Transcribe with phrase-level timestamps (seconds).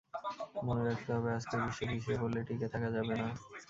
[0.65, 3.27] মনে রাখতে হবে, আজকের বিশ্বে পিছিয়ে পড়লে টিকে থাকা যাবে না।